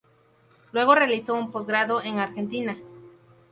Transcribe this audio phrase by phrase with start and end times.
[0.71, 2.75] Luego realizó un posgrado en Argentina.